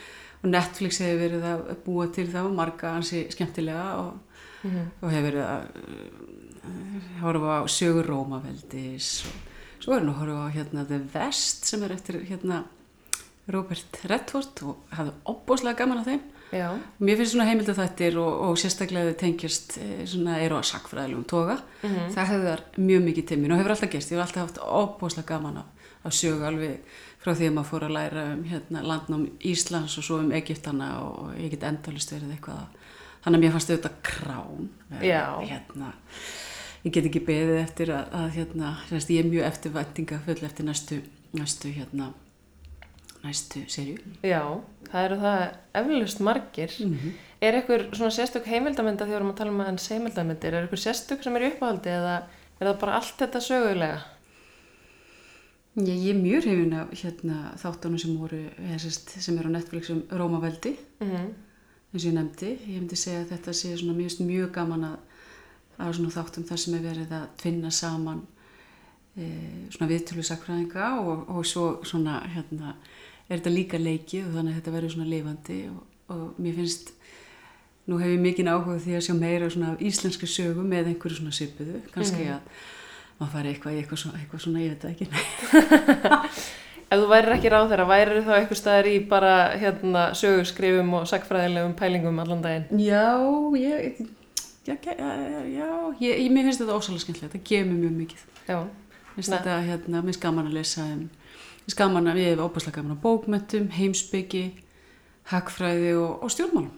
og 0.44 0.48
Netflix 0.54 1.00
hefur 1.02 1.18
verið 1.24 1.48
að 1.50 1.64
búa 1.84 2.06
til 2.14 2.28
þá 2.30 2.44
marga 2.54 2.94
ansi 3.00 3.24
skemmtilega 3.34 3.88
og, 4.04 4.12
og 5.00 5.10
hefur 5.10 5.26
verið 5.30 5.44
að 5.44 5.62
uh, 5.80 7.22
horfa 7.22 7.60
á 7.60 7.64
sögur 7.72 8.06
Rómaveldis 8.10 9.24
og 9.30 9.38
svo 9.80 9.94
er 9.94 10.00
hann 10.02 10.10
að 10.12 10.18
horfa 10.20 10.42
á 10.44 10.54
hérna 10.56 10.84
The 10.88 10.98
West 11.14 11.64
sem 11.70 11.82
er 11.86 11.94
eftir 11.96 12.18
hérna 12.28 12.64
Robert 13.50 13.96
Redford 14.06 14.60
og 14.68 14.76
hafði 14.94 15.14
opbóslega 15.32 15.78
gaman 15.80 16.02
að 16.02 16.10
þeim 16.12 16.20
já, 16.52 16.66
Mér 17.00 17.16
finnst 17.18 17.32
svona 17.34 17.46
heimilda 17.48 17.74
þættir 17.78 18.18
og, 18.20 18.32
og 18.50 18.58
sérstaklega 18.60 19.10
þau 19.12 19.18
tengjast 19.22 19.76
eh, 19.80 20.04
svona 20.06 20.36
eru 20.42 20.56
að 20.58 20.66
sakfræðilegum 20.70 21.24
toga. 21.30 21.56
Það 22.14 22.30
hefur 22.34 22.62
mjög 22.84 23.04
mikið 23.06 23.26
til 23.30 23.38
mín 23.40 23.54
og 23.54 23.60
hefur 23.62 23.74
alltaf 23.76 23.92
gerst. 23.92 24.10
Ég 24.12 24.18
hef 24.18 24.24
alltaf 24.26 24.44
haft 24.48 24.60
óbúslega 24.60 25.28
gaman 25.30 25.60
af 25.62 26.12
sögu 26.16 26.46
alveg 26.48 26.80
frá 27.22 27.34
því 27.36 27.48
að 27.50 27.54
maður 27.58 27.70
fór 27.70 27.86
að 27.88 27.94
læra 27.96 28.24
um 28.34 28.42
hérna, 28.50 28.82
landnám 28.86 29.24
Íslands 29.50 29.96
og 30.00 30.06
svo 30.06 30.18
um 30.24 30.30
Egyptana 30.36 30.90
og, 31.04 31.18
og 31.24 31.34
ég 31.40 31.50
get 31.54 31.66
endalist 31.70 32.12
verið 32.14 32.36
eitthvað. 32.36 32.62
að- 32.66 32.79
Þannig 33.20 33.36
að 33.36 33.44
mér 33.44 33.54
fannst 33.54 33.70
auðvitað 33.70 33.96
krán. 34.06 34.68
Hérna, 35.00 35.92
ég 36.84 36.94
get 36.94 37.08
ekki 37.10 37.20
beðið 37.26 37.58
eftir 37.60 37.92
að, 37.92 38.14
að 38.16 38.28
hérna, 38.38 38.74
semst, 38.88 39.12
ég 39.12 39.22
er 39.22 39.28
mjög 39.28 39.48
eftirvæntinga 39.50 40.20
full 40.24 40.44
eftir 40.48 40.68
næstu, 40.68 41.00
næstu 41.36 41.72
hérna, 41.74 42.06
næstu 43.24 43.64
serju. 43.68 43.98
já, 44.24 44.40
það 44.88 45.08
eru 45.08 45.18
það 45.24 45.42
eflust 45.82 46.22
margir. 46.24 46.78
Er 47.40 47.58
ykkur 47.60 47.90
svona 47.92 48.14
sérstök 48.16 48.48
heimildamynda 48.48 49.04
því 49.04 49.10
að 49.10 49.12
við 49.12 49.18
erum 49.18 49.34
að 49.34 49.42
tala 49.42 49.52
um 49.52 49.60
að 49.60 49.68
hans 49.70 49.90
heimildamyndir, 49.92 50.56
er 50.56 50.70
ykkur 50.70 50.80
sérstök 50.80 51.22
sem 51.24 51.36
er 51.36 51.44
í 51.44 51.52
uppáhaldi 51.52 51.92
eða 51.92 52.16
er 52.60 52.70
það 52.70 52.80
bara 52.80 52.96
allt 53.00 53.20
þetta 53.20 53.44
sögulega? 53.44 54.00
Ég, 55.80 55.94
ég 55.94 56.10
er 56.14 56.18
mjög 56.18 56.48
hrifin 56.48 56.74
af 56.80 56.90
hérna, 56.98 57.36
þáttunum 57.60 58.00
sem 58.00 58.16
voru 58.18 58.40
sem 58.80 59.38
eru 59.38 59.52
á 59.52 59.56
Netflix 59.56 59.92
um 59.92 60.02
Rómaveldi 60.08 60.74
Mm 61.04 61.30
eins 61.90 62.04
og 62.04 62.08
ég 62.08 62.16
nefndi. 62.16 62.50
Ég 62.66 62.80
myndi 62.80 62.98
segja 62.98 63.24
að 63.24 63.32
þetta 63.34 63.54
sé 63.56 63.72
svona 63.76 63.96
mjög, 63.98 64.20
mjög 64.26 64.52
gaman 64.54 64.88
að 64.92 64.98
að 65.80 65.96
svona 65.96 66.14
þáttum 66.14 66.46
þar 66.48 66.62
sem 66.62 66.76
er 66.76 66.84
verið 66.84 67.14
að 67.16 67.26
tvinna 67.40 67.72
saman 67.72 68.22
e, 69.16 69.26
svona 69.72 69.88
viðtölu 69.90 70.24
sakfræðinga 70.26 70.88
og, 71.00 71.22
og 71.32 71.46
svo 71.48 71.66
svona 71.88 72.20
hérna 72.34 72.74
er 73.28 73.38
þetta 73.38 73.54
líka 73.54 73.80
leikið 73.80 74.28
og 74.28 74.36
þannig 74.36 74.52
að 74.52 74.58
þetta 74.60 74.74
verður 74.76 74.94
svona 74.96 75.10
lifandi 75.10 75.60
og, 75.70 75.82
og 76.12 76.40
mér 76.42 76.58
finnst 76.58 76.92
nú 77.88 77.98
hef 78.00 78.12
ég 78.12 78.22
mikinn 78.22 78.50
áhuga 78.50 78.78
því 78.82 78.98
að 78.98 79.06
sjá 79.06 79.14
meira 79.18 79.50
svona 79.50 79.74
íslenski 79.82 80.28
sögu 80.30 80.64
með 80.66 80.92
einhverju 80.92 81.20
svona 81.20 81.34
svipuðu. 81.34 81.80
Kannski 81.94 82.28
að 82.30 82.66
maður 83.18 83.32
fari 83.34 83.54
eitthvað 83.54 83.76
í 83.76 83.80
eitthvað 83.80 84.18
eitthvað 84.20 84.44
svona 84.44 84.64
ég 84.64 84.74
veit 84.74 84.84
ekki 84.90 85.08
Ef 86.90 86.98
þú 86.98 87.06
værir 87.06 87.36
ekki 87.36 87.50
ráð 87.52 87.68
þeirra, 87.70 87.84
værir 87.86 88.24
þá 88.26 88.30
eitthvað 88.34 88.58
staðar 88.58 88.86
í 88.90 88.94
bara 89.12 89.34
hérna 89.60 90.00
sögurskrifum 90.18 90.88
og 90.98 91.04
sagfræðilegum 91.06 91.76
pælingum 91.78 92.16
allan 92.18 92.40
daginn? 92.42 92.80
Já, 92.82 93.14
ég, 93.54 94.00
já, 94.66 94.74
já, 94.74 95.68
ég, 96.00 96.16
ég, 96.24 96.32
mér 96.34 96.48
finnst 96.48 96.64
þetta 96.64 96.74
ósæðlega 96.80 97.04
skemmtilegt, 97.04 97.36
það 97.36 97.44
gefur 97.46 97.68
mér 97.68 97.78
mjög 97.84 97.94
mikið. 98.00 98.24
Já, 98.48 98.58
finnst 99.14 99.34
þetta, 99.36 99.60
hérna, 99.68 100.00
mér 100.00 100.10
finnst 100.10 100.24
gaman 100.24 100.50
að 100.50 100.58
lesa 100.58 100.88
um, 100.88 101.06
mér 101.06 101.62
finnst 101.68 101.78
gaman 101.78 102.10
að, 102.10 102.20
ég 102.24 102.34
hef 102.34 102.42
óbærslega 102.42 102.80
gaman 102.80 102.96
að 102.96 103.02
bókmentum, 103.06 103.70
heimsbyggi, 103.78 104.44
hagfræði 105.30 105.94
og, 106.00 106.10
og 106.26 106.34
stjórnmálum. 106.34 106.74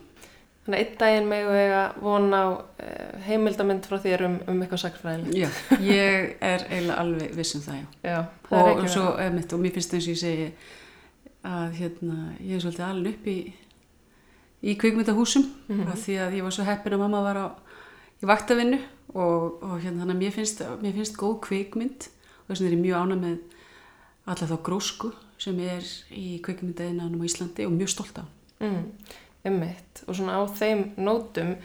Þannig 0.63 0.79
að 0.79 0.83
einn 0.85 0.99
daginn 1.01 1.25
megu 1.27 1.55
eiga 1.59 1.79
von 1.99 2.29
á 2.31 2.45
uh, 2.55 3.23
heimildamind 3.27 3.87
frá 3.91 3.97
þér 4.05 4.23
um, 4.29 4.37
um 4.47 4.61
eitthvað 4.63 4.83
sakfræðilegt. 4.85 5.35
Já, 5.35 5.49
ég 5.83 6.37
er 6.41 6.63
eiginlega 6.69 6.99
alveg 7.03 7.33
viss 7.35 7.57
um 7.59 7.65
það, 7.65 7.81
já. 7.81 7.87
Já, 8.13 8.19
það 8.47 8.63
Og, 8.63 8.71
ekki 8.77 8.93
svo, 8.95 9.07
emitt, 9.25 9.53
og 9.57 9.61
mér 9.65 9.75
finnst 9.75 9.97
eins 9.99 10.07
og 10.07 10.13
ég 10.15 10.21
segi 10.23 10.47
að 11.51 11.73
hérna, 11.81 12.19
ég 12.39 12.55
er 12.55 12.63
svolítið 12.63 12.85
alveg 12.87 13.17
upp 13.17 13.27
í, 13.33 13.37
í 14.63 14.77
kvikmyndahúsum 14.79 15.49
Mhm. 15.69 15.89
af 15.91 15.99
því 16.07 16.15
að 16.23 16.37
ég 16.39 16.43
var 16.47 16.55
svo 16.55 16.65
heppin 16.69 16.95
að 16.95 17.03
mamma 17.03 17.23
var 17.27 17.41
á, 17.43 17.47
í 18.23 18.27
vaktavinnu 18.31 18.79
og, 19.15 19.59
og 19.67 19.75
hérna, 19.83 20.05
þannig 20.05 20.15
að 20.15 20.23
mér 20.23 20.37
finnst, 20.37 20.63
mér 20.83 20.95
finnst 20.95 21.17
góð 21.19 21.41
kvikmynd 21.49 22.07
og 22.07 22.53
þess 22.55 22.63
vegna 22.63 22.71
er 22.71 22.77
ég 22.79 22.85
mjög 22.87 23.03
ána 23.03 23.17
með 23.19 23.39
alla 24.31 24.47
þá 24.47 24.57
grósku 24.63 25.11
sem 25.43 25.59
er 25.59 25.83
í 26.15 26.39
kvikmyndaðinanum 26.47 27.19
á 27.19 27.27
Íslandi 27.27 27.67
og 27.67 27.75
mjög 27.75 27.91
stolt 27.97 28.23
á. 28.23 28.25
Mm, 28.63 28.85
ummitt. 29.49 30.05
Og 30.07 30.19
svona 30.19 30.39
á 30.39 30.43
þeim 30.47 30.85
nótum, 30.97 31.57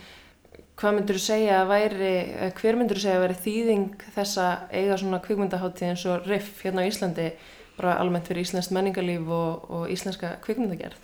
hvað 0.77 0.97
myndur 0.97 1.19
þú 1.19 1.23
segja 1.25 1.61
að 1.61 1.71
væri, 1.73 2.15
eh, 2.33 2.51
hver 2.57 2.79
myndur 2.79 2.97
þú 2.97 3.05
segja 3.05 3.19
að 3.19 3.25
væri 3.25 3.37
þýðing 3.45 4.07
þessa 4.15 4.47
eiga 4.71 4.97
svona 4.97 5.21
kvikmyndaháttíð 5.25 5.89
eins 5.89 6.05
og 6.05 6.27
RIF 6.27 6.63
hérna 6.63 6.85
á 6.85 6.89
Íslandi, 6.89 7.31
bara 7.77 7.99
almennt 8.01 8.27
fyrir 8.27 8.43
íslenskt 8.45 8.73
menningarlíf 8.73 9.29
og, 9.29 9.69
og 9.69 9.89
íslenska 9.93 10.37
kvikmyndagerð? 10.41 10.97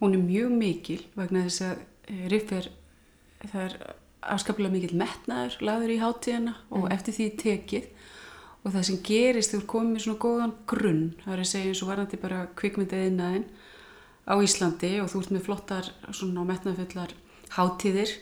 Hún 0.00 0.14
er 0.16 0.24
mjög 0.24 0.54
mikil 0.58 1.02
vegna 1.16 1.44
þess 1.46 1.64
að 1.66 1.82
eh, 2.08 2.28
riff 2.32 2.52
er, 2.52 2.68
það 3.46 3.64
er 3.64 3.76
afskaplega 4.22 4.72
mikil 4.72 4.96
metnaður 4.98 5.58
laður 5.64 5.94
í 5.94 6.00
hátíðina 6.02 6.54
og 6.70 6.88
eftir 6.94 7.16
því 7.16 7.28
tekið 7.42 7.88
og 8.62 8.74
það 8.74 8.84
sem 8.88 9.00
gerist 9.06 9.54
þegar 9.54 9.68
komið 9.72 9.92
með 9.92 10.04
svona 10.04 10.22
góðan 10.22 10.54
grunn, 10.70 11.04
það 11.24 11.34
er 11.34 11.42
að 11.42 11.50
segja 11.50 11.72
eins 11.72 11.82
og 11.82 11.90
varandi 11.90 12.20
bara 12.22 12.42
kvikmyndaðinaðin 12.60 13.46
á 14.26 14.34
Íslandi 14.38 14.96
og 15.02 15.10
þú 15.10 15.22
ert 15.22 15.32
með 15.34 15.46
flottar 15.48 15.88
svona 16.10 16.44
metnaðfullar 16.46 17.14
hátíðir 17.56 18.12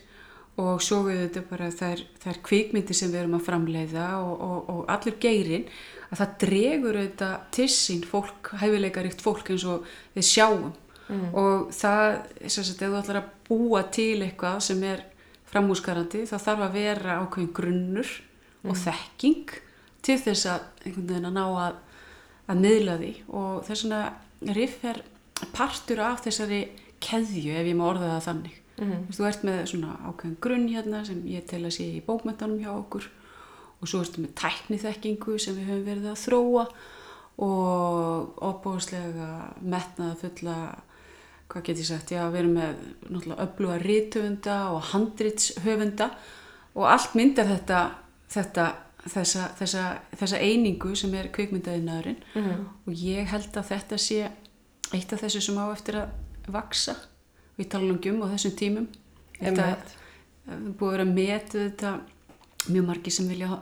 og 0.61 0.83
svo 0.85 1.05
við 1.07 1.23
þetta 1.25 1.43
bara 1.49 1.71
þær, 1.73 2.05
þær 2.21 2.39
kvikmyndi 2.45 2.97
sem 2.97 3.13
við 3.13 3.23
erum 3.23 3.37
að 3.39 3.47
framleiða 3.47 4.07
og, 4.21 4.33
og, 4.45 4.71
og 4.73 4.81
allur 4.93 5.17
geirin 5.23 5.67
að 6.11 6.23
það 6.23 6.37
dregur 6.45 6.99
þetta 6.99 7.29
til 7.55 7.69
sín 7.73 8.03
fólk, 8.09 8.53
hæfileikaríkt 8.61 9.23
fólk 9.25 9.53
eins 9.53 9.67
og 9.69 9.87
við 10.17 10.27
sjáum. 10.27 10.73
Og 11.11 11.71
það, 11.75 12.05
sem 12.47 12.67
sagt, 12.67 12.83
ef 12.83 12.91
þú 12.91 12.99
ætlar 13.01 13.21
að 13.21 13.31
búa 13.49 13.83
til 13.95 14.21
eitthvað 14.23 14.61
sem 14.63 14.83
er 14.87 15.05
framhúsgarandi 15.51 16.23
þá 16.31 16.37
þarf 16.39 16.67
að 16.67 16.77
vera 16.77 17.17
ákveðin 17.25 17.55
grunnur 17.55 18.13
og 18.63 18.77
þekking 18.79 19.55
til 20.07 20.19
þess 20.23 20.47
að 20.53 20.69
einhvern 20.85 21.09
veginn 21.09 21.31
að 21.31 21.35
ná 21.35 21.45
að, 21.65 21.81
að 22.47 22.63
miðla 22.63 22.99
því. 23.01 23.13
Og 23.41 23.57
þess 23.67 23.87
vegna 23.87 24.55
riff 24.59 24.87
er 24.87 25.03
partur 25.53 26.01
af 26.01 26.23
þessari 26.25 26.69
keðju 27.01 27.55
ef 27.57 27.67
ég 27.67 27.77
má 27.77 27.85
orða 27.91 28.11
það 28.19 28.27
þannig. 28.29 28.57
Mhm. 28.81 29.07
Þú 29.13 29.27
ert 29.29 29.43
með 29.45 29.59
svona 29.67 29.97
ákveðin 30.09 30.37
grunn 30.41 30.69
hérna 30.69 31.05
sem 31.07 31.23
ég 31.27 31.47
tel 31.47 31.63
að 31.65 31.71
sé 31.77 31.85
í 31.97 32.03
bókmyndanum 32.07 32.61
hjá 32.61 32.71
okkur 32.79 33.09
og 33.83 33.89
svo 33.89 34.01
ertu 34.01 34.21
með 34.21 34.35
tækniþekkingu 34.35 35.39
sem 35.41 35.55
við 35.57 35.69
höfum 35.69 35.85
verið 35.85 36.07
að 36.11 36.23
þróa 36.27 36.67
og 37.41 38.35
opbóðslega 38.45 39.29
metnaða 39.63 40.17
fulla 40.21 40.57
hvað 41.51 41.65
get 41.67 41.81
ég 41.83 41.89
sagt, 41.89 42.11
já, 42.15 42.23
við 42.31 42.39
erum 42.45 42.53
með 42.55 42.83
náttúrulega 43.11 43.47
öfluga 43.47 43.79
rítöfunda 43.83 44.57
og 44.75 44.83
handritshöfunda 44.93 46.11
og 46.79 46.85
allt 46.87 47.17
myndar 47.19 47.49
þetta, 47.51 47.81
þetta 48.31 48.67
þessa, 49.11 49.49
þessa, 49.59 49.85
þessa 50.21 50.39
einingu 50.45 50.93
sem 50.97 51.15
er 51.19 51.31
kvikmyndaðinaðurinn 51.35 52.21
Mhm. 52.37 52.67
og 52.87 52.93
ég 52.95 53.27
held 53.33 53.51
að 53.57 53.69
þetta 53.73 53.99
sé 53.99 54.31
eitt 54.97 55.13
af 55.15 55.23
þessu 55.25 55.43
sem 55.45 55.59
á 55.61 55.67
eftir 55.71 56.01
að 56.03 56.51
vaksa 56.51 56.97
nú 57.61 57.95
ekki 57.95 58.15
um 58.15 58.23
á 58.25 58.33
þessum 58.33 58.57
tímum 58.57 58.87
þetta 59.37 59.67
er 59.75 60.63
búið 60.79 60.89
að 60.89 60.95
vera 60.97 61.09
met 61.11 61.53
þetta 61.55 61.93
mjög 62.71 62.87
margi 62.89 63.13
sem 63.15 63.29
vilja 63.29 63.59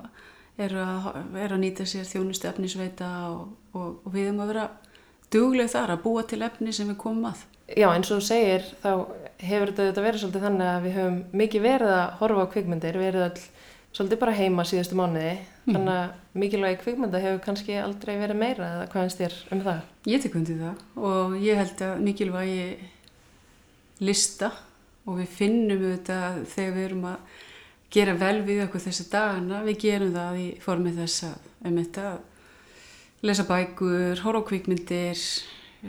er 0.58 0.74
að, 0.82 1.08
er 1.38 1.54
að 1.54 1.62
nýta 1.62 1.86
sér 1.86 2.06
þjónustu 2.08 2.48
efnisveita 2.50 3.08
og, 3.30 3.50
og, 3.74 4.00
og 4.04 4.14
við 4.14 4.28
erum 4.28 4.42
að 4.42 4.52
vera 4.52 4.66
dugleg 5.32 5.70
þar 5.70 5.94
að 5.94 6.02
búa 6.06 6.24
til 6.26 6.40
efni 6.46 6.74
sem 6.74 6.88
við 6.88 6.98
komum 7.02 7.28
að. 7.30 7.44
Já, 7.68 7.90
eins 7.92 8.10
og 8.10 8.22
þú 8.22 8.26
segir, 8.26 8.64
þá 8.82 8.90
hefur 9.44 9.74
þetta 9.76 10.04
verið 10.04 10.22
svolítið 10.22 10.46
þannig 10.46 10.70
að 10.72 10.86
við 10.86 10.96
höfum 10.98 11.18
mikið 11.42 11.64
verið 11.66 11.94
að 11.94 12.14
horfa 12.22 12.46
á 12.48 12.52
kvikmyndir, 12.54 13.00
verið 13.02 13.26
all 13.26 13.42
svolítið 13.96 14.20
bara 14.20 14.36
heima 14.36 14.64
síðustu 14.68 14.96
mánuði, 14.98 15.34
þannig 15.66 15.90
að 15.94 16.38
mikilvægi 16.42 16.78
kvikmynda 16.82 17.20
hefur 17.22 17.42
kannski 17.44 17.76
aldrei 17.80 18.14
verið 18.20 18.40
meira 18.40 18.70
eða 18.74 18.86
hvað 18.92 19.04
finnst 19.06 19.22
þér 19.22 19.36
um 19.54 19.62
það? 19.66 19.82
Ég 20.12 20.24
tek 20.24 20.38
undir 20.38 20.62
það 20.62 21.04
og 21.10 21.36
ég 21.42 21.60
held 21.62 21.84
að 21.88 22.02
mikilvægi 22.06 22.64
lista 24.08 24.50
og 25.08 25.20
við 25.20 25.30
finnum 25.38 25.84
auðvitað 25.86 26.42
þegar 26.52 26.74
við 26.76 26.88
erum 26.88 27.06
að 27.08 27.38
gera 27.96 28.18
vel 28.20 28.36
við 28.44 28.64
okkur 28.66 28.84
þessi 28.84 29.08
dagana, 29.12 29.62
við 29.64 29.80
gerum 29.86 30.12
það 30.14 30.42
í 30.42 30.48
formi 30.60 30.92
þess 30.98 31.24
að, 31.30 31.48
um 31.64 31.78
þetta, 31.80 32.10
lesa 33.24 33.48
bækur, 33.48 34.20
horfa 34.26 34.44
á 34.44 34.48
kvikmyndir, 34.52 35.24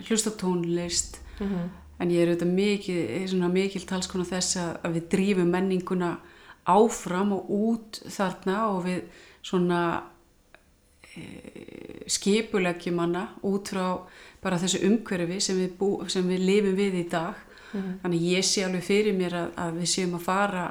hlusta 0.07 0.33
tónlist, 0.39 1.21
Mm 1.39 1.69
en 1.99 2.11
ég 2.13 2.23
er 2.23 2.31
auðvitað 2.31 2.51
mikil, 2.55 3.47
mikil 3.51 3.81
talskona 3.87 4.27
þess 4.27 4.59
að, 4.61 4.93
við 4.95 5.07
drífum 5.11 5.49
menninguna 5.51 6.13
áfram 6.67 7.33
og 7.37 7.51
út 7.53 8.01
þarna 8.09 8.57
og 8.73 8.83
við 8.87 9.03
svona 9.45 9.81
e, 11.15 11.23
skipuleggjum 12.09 12.99
hana 13.03 13.27
út 13.47 13.71
frá 13.73 13.85
bara 14.43 14.59
þessu 14.59 14.83
umhverfi 14.87 15.39
sem 15.43 15.59
við, 15.59 15.71
bú, 15.79 15.91
sem 16.11 16.27
við 16.27 16.45
lifum 16.45 16.77
við 16.77 16.99
í 17.03 17.07
dag. 17.11 17.45
Þannig 17.69 18.23
ég 18.25 18.45
sé 18.47 18.63
alveg 18.65 18.81
fyrir 18.81 19.13
mér 19.13 19.35
að, 19.37 19.49
að 19.61 19.75
við 19.77 19.91
séum 19.91 20.15
að 20.17 20.23
fara 20.25 20.63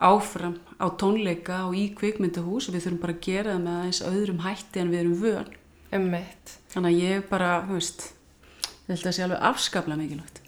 áfram 0.00 0.56
á 0.80 0.86
tónleika 0.96 1.64
og 1.66 1.74
í 1.76 1.88
kvikmyndahús 1.96 2.68
og 2.68 2.76
við 2.76 2.86
þurfum 2.86 3.00
bara 3.02 3.16
að 3.16 3.24
gera 3.26 3.54
það 3.56 3.64
með 3.64 3.78
aðeins 3.80 4.02
öðrum 4.08 4.44
hætti 4.46 4.80
en 4.80 4.92
við 4.92 5.02
erum 5.02 5.16
vön. 5.20 5.50
Ummitt, 5.98 6.54
þannig 6.70 6.94
að 6.94 7.02
ég 7.02 7.26
bara, 7.28 7.50
þú 7.66 7.76
veist 7.76 8.06
ég 8.06 8.92
held 8.92 9.00
að 9.00 9.08
það 9.08 9.16
sé 9.16 9.24
alveg 9.26 9.48
afskaplega 9.50 10.00
mikilvægt. 10.00 10.40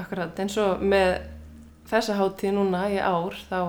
Akkurat, 0.00 0.42
eins 0.42 0.56
og 0.60 0.82
með 0.82 1.12
þessa 1.90 2.18
hátíð 2.18 2.56
núna 2.58 2.82
í 2.90 2.98
ár, 2.98 3.38
þá 3.48 3.60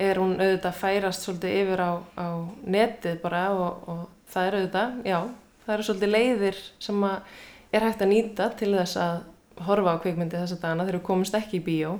er 0.00 0.20
hún 0.20 0.34
auðvitað 0.38 0.70
að 0.70 0.80
færast 0.80 1.26
svolítið 1.26 1.58
yfir 1.60 1.82
á, 1.84 1.92
á 2.16 2.28
netið 2.64 3.20
bara 3.22 3.44
og, 3.52 3.88
og 3.90 4.00
það 4.32 4.46
er 4.46 4.56
auðvitað, 4.58 4.98
já, 5.10 5.18
það 5.64 5.74
eru 5.74 5.86
svolítið 5.88 6.12
leiðir 6.14 6.60
sem 6.80 7.04
að 7.06 7.38
er 7.70 7.86
hægt 7.86 8.02
að 8.02 8.10
nýta 8.10 8.48
til 8.58 8.72
þess 8.74 8.98
að 9.00 9.20
horfa 9.66 9.94
á 9.94 10.02
kvikmyndi 10.02 10.38
þessa 10.38 10.58
dagana 10.62 10.86
þegar 10.86 10.98
við 10.98 11.06
komumst 11.06 11.36
ekki 11.36 11.60
í 11.60 11.64
bíó. 11.64 11.94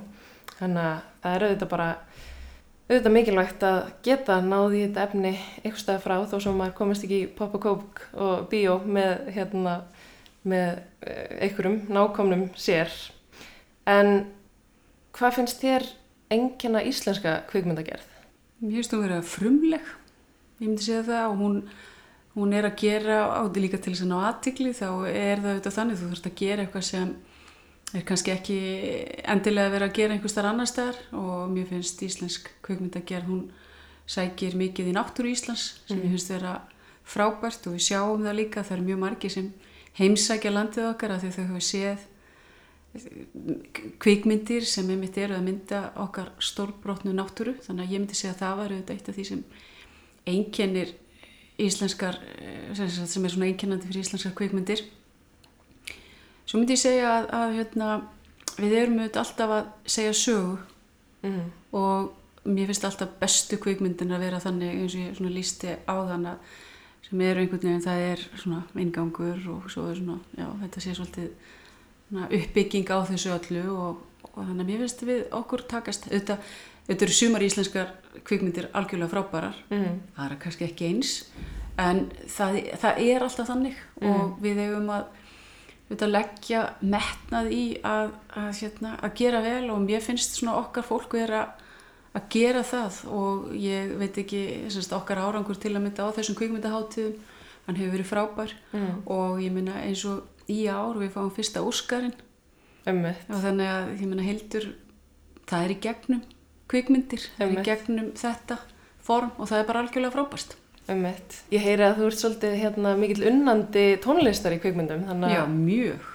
Þannig 0.57 0.87
að 0.87 0.97
það 1.23 1.35
er 1.35 1.45
auðvitað 1.45 1.71
bara, 1.71 1.87
auðvitað 2.89 3.15
mikilvægt 3.15 3.65
að 3.69 3.79
geta 4.07 4.37
náði 4.45 4.83
þetta 4.83 5.05
efni 5.07 5.33
eitthvað 5.61 5.81
stað 5.83 6.03
frá 6.05 6.15
þó 6.31 6.35
sem 6.43 6.59
maður 6.59 6.77
komist 6.81 7.07
ekki 7.07 7.21
í 7.21 7.31
pop 7.37 7.55
og 7.57 7.65
kók 7.65 8.03
og 8.17 8.45
bíó 8.51 8.77
með, 8.83 9.13
hérna, 9.37 9.77
með 10.43 10.69
eh, 11.05 11.47
einhverjum 11.47 11.79
nákomnum 11.93 12.47
sér. 12.59 12.91
En 13.89 14.25
hvað 15.17 15.37
finnst 15.39 15.63
þér 15.63 15.87
engina 16.31 16.83
íslenska 16.87 17.41
kvikmyndagerð? 17.51 18.05
Mér 18.61 18.79
finnst 18.79 18.93
hún 18.93 19.03
vera 19.05 19.21
frumleg, 19.25 19.87
ég 20.61 20.67
myndi 20.67 20.85
segja 20.85 21.03
það 21.07 21.25
og 21.31 21.39
hún, 21.41 21.57
hún 22.35 22.53
er 22.55 22.67
að 22.69 22.77
gera 22.83 23.23
átti 23.39 23.63
líka 23.63 23.79
til 23.81 23.95
þess 23.95 24.05
að 24.05 24.11
ná 24.11 24.17
aðtikli 24.29 24.73
þá 24.77 24.87
er 25.09 25.41
það 25.41 25.49
auðvitað 25.51 25.77
þannig 25.79 25.99
þú 25.99 26.11
þurft 26.11 26.29
að 26.29 26.39
gera 26.43 26.65
eitthvað 26.65 26.87
sem 26.91 27.15
er 27.91 28.05
kannski 28.07 28.31
ekki 28.31 28.59
endilega 29.33 29.67
að 29.67 29.73
vera 29.75 29.89
að 29.89 29.97
gera 29.97 30.15
einhvers 30.15 30.35
þar 30.37 30.49
annar 30.51 30.69
staðar 30.69 30.99
og 31.17 31.49
mér 31.51 31.67
finnst 31.71 32.03
íslensk 32.05 32.51
kvikmyndagerð 32.63 33.27
hún 33.31 33.41
sækir 34.11 34.55
mikið 34.59 34.91
í 34.91 34.95
náttúru 34.95 35.31
Íslands 35.31 35.81
sem 35.87 35.97
mm. 35.97 36.05
ég 36.05 36.15
finnst 36.15 36.31
vera 36.31 36.53
frábært 37.07 37.67
og 37.67 37.75
við 37.75 37.85
sjáum 37.89 38.23
það 38.23 38.37
líka 38.39 38.63
það 38.63 38.77
eru 38.77 38.87
mjög 38.87 39.01
margir 39.03 39.33
sem 39.33 39.51
heimsækja 39.99 40.53
landið 40.53 40.89
okkar 40.91 41.15
að 41.15 41.27
þau 41.27 41.45
hafa 41.49 41.63
séð 41.67 42.07
kvikmyndir 44.01 44.65
sem 44.67 44.89
einmitt 44.91 45.17
eru 45.17 45.37
að 45.37 45.45
mynda 45.47 45.81
okkar 46.03 46.33
stórbrotnu 46.43 47.13
náttúru. 47.15 47.55
Þannig 47.63 47.85
að 47.85 47.93
ég 47.95 48.03
myndi 48.03 48.17
segja 48.19 48.33
að 48.35 48.41
það 48.41 48.57
var 48.59 48.73
auðvitað 48.73 48.95
eitt 48.95 49.11
af 49.11 49.17
því 49.17 49.27
sem 49.29 49.43
einkennir 50.31 50.95
íslenskar 51.61 52.17
eh, 52.41 52.73
sem, 52.75 53.25
er 53.25 53.33
svona 53.33 53.47
einkennandi 53.47 53.87
fyrir 53.87 54.03
íslenskar 54.03 54.35
kvikmyndir. 54.37 54.83
Svo 56.45 56.59
myndi 56.59 56.75
ég 56.75 56.83
segja 56.83 57.13
að, 57.19 57.29
að 57.37 57.55
hérna, 57.59 57.93
við 58.57 58.75
erum 58.81 58.99
auðvitað 58.99 59.23
alltaf 59.23 59.55
að 59.59 59.71
segja 59.95 60.17
sögu. 60.17 60.59
Mm. 61.21 61.51
og 61.77 62.15
mér 62.49 62.71
finnst 62.71 62.85
alltaf 62.87 63.11
bestu 63.21 63.59
kvikmyndin 63.61 64.13
að 64.15 64.23
vera 64.25 64.39
þannig 64.41 64.79
eins 64.79 64.95
og 64.95 65.01
ég 65.03 65.17
svona 65.17 65.33
lísti 65.35 65.75
á 65.85 65.95
þann 66.09 66.23
að 66.31 66.55
sem 67.05 67.21
eru 67.21 67.43
einhvern 67.43 67.67
veginn 67.67 67.83
það 67.85 68.05
er 68.07 68.23
svona 68.41 68.61
ingangur 68.81 69.43
og 69.53 69.67
svo 69.69 69.83
er 69.91 69.99
svona 69.99 70.17
já, 70.33 70.47
þetta 70.63 70.81
sé 70.81 70.95
svolítið 70.97 71.27
uppbygging 72.11 72.89
á 72.91 72.97
þessu 73.07 73.31
öllu 73.37 73.63
og, 73.71 74.01
og 74.33 74.43
þannig 74.43 74.61
að 74.65 74.69
mér 74.71 74.83
finnst 74.83 75.01
við 75.07 75.23
okkur 75.31 75.63
takast 75.71 76.07
auðvitað, 76.11 76.37
auðvitað 76.89 77.05
eru 77.07 77.15
sumar 77.21 77.45
íslenskar 77.47 77.87
kvikmyndir 78.27 78.69
algjörlega 78.73 79.11
frábærar 79.13 79.55
Mm. 79.71 80.01
það 80.17 80.25
er 80.31 80.37
kannski 80.43 80.65
ekki 80.67 80.89
eins 80.91 81.13
en 81.79 82.09
það, 82.27 82.59
það 82.81 82.99
er 83.07 83.23
alltaf 83.25 83.47
þannig 83.47 83.75
og 84.01 84.37
við 84.43 84.59
eigum 84.65 84.89
að 84.91 85.05
auðvitað 85.91 86.11
leggja 86.11 86.61
metnað 86.81 87.49
í 87.51 87.63
að, 87.83 88.11
að, 88.35 88.51
hérna, 88.61 88.91
að 89.03 89.15
gera 89.19 89.41
vel 89.43 89.69
og 89.71 89.81
mér 89.83 90.01
finnst 90.03 90.35
svona 90.39 90.55
okkar 90.61 90.83
fólk 90.87 91.11
vera 91.15 91.45
að 92.15 92.27
gera 92.29 92.61
það 92.67 92.97
og 93.07 93.51
ég 93.55 93.93
veit 93.99 94.17
ekki 94.19 94.41
semst, 94.71 94.91
okkar 94.95 95.19
árangur 95.23 95.55
til 95.59 95.71
að 95.75 95.83
mynda 95.85 96.07
á 96.07 96.15
þessum 96.15 96.35
kvikmyndaháttíðum 96.35 97.15
hann 97.67 97.75
hefur 97.79 97.93
verið 97.95 98.09
frábær 98.11 98.53
Mm. 98.73 99.01
og 99.05 99.39
ég 99.43 99.51
minna 99.51 99.75
eins 99.83 100.03
og 100.05 100.23
í 100.51 100.59
ár 100.67 100.99
við 100.99 101.13
fáum 101.15 101.31
fyrsta 101.35 101.63
Óskarinn 101.65 102.15
og 102.85 103.41
þannig 103.43 103.69
að 103.69 103.91
ég 103.95 104.07
minna 104.07 104.25
heildur 104.25 104.71
það 105.49 105.65
er 105.65 105.75
í 105.75 105.81
gegnum 105.85 106.23
kvikmyndir 106.71 107.27
það 107.37 107.45
er 107.47 107.53
í 107.53 107.67
gegnum 107.67 108.11
þetta 108.17 108.57
form 109.01 109.31
og 109.37 109.49
það 109.51 109.61
er 109.61 109.69
bara 109.69 109.83
algjörlega 109.85 110.15
frábært 110.15 110.57
Ömmit. 110.89 111.35
Ég 111.53 111.61
heyri 111.63 111.85
að 111.85 111.99
þú 111.99 112.07
ert 112.09 112.19
svolítið 112.19 112.55
hérna, 112.57 112.95
mikill 112.99 113.27
unnandi 113.29 113.83
tónlistar 114.01 114.55
í 114.55 114.57
kvikmyndum. 114.63 115.05
Þannig 115.07 115.35
Já, 115.35 115.43
mjög 115.51 116.07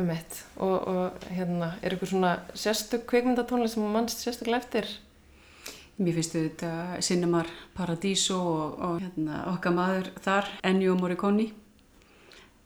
Ömmit. 0.00 0.38
Og, 0.62 0.76
og 0.92 1.26
hérna, 1.32 1.72
er 1.82 1.94
eitthvað 1.94 2.12
svona 2.12 2.32
sérstök 2.54 3.06
kvikmyndatónlist 3.10 3.76
sem 3.76 3.90
mannst 3.92 4.22
sérstaklega 4.22 4.62
eftir? 4.62 4.90
Mér 5.96 6.18
finnst 6.18 6.36
þetta 6.36 6.70
Cinemar 7.04 7.48
Paradiso 7.76 8.38
og, 8.38 8.74
og 8.84 8.98
hérna, 9.00 9.42
okkar 9.54 9.74
maður 9.76 10.10
þar, 10.24 10.50
Ennio 10.68 10.96
Morricone. 11.00 11.50